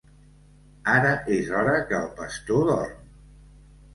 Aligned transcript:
Ara 0.93 1.09
és 1.35 1.51
hora, 1.59 1.75
que 1.91 1.97
el 1.99 2.09
pastor 2.21 2.65
dorm. 2.71 3.07